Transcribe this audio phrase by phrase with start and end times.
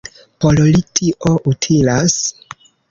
[0.45, 2.21] Por li tio utilas!